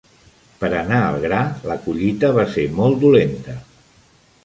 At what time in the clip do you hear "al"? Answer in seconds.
1.09-1.19